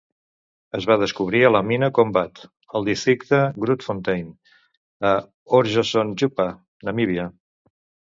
[0.77, 2.41] Es va descobrir a la mina Kombat,
[2.79, 4.35] al districte Grootfontein,
[5.13, 5.15] a
[5.63, 6.53] Orjozondjupa,
[6.93, 7.33] Namíbia.